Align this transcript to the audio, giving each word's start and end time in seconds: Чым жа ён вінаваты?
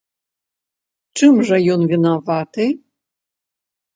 Чым 1.19 1.33
жа 1.49 1.57
ён 1.75 1.81
вінаваты? 1.93 2.65